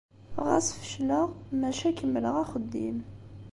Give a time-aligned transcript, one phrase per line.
[0.45, 1.27] Ɣas fecleɣ,
[1.59, 2.97] maca kemmleɣ axeddim.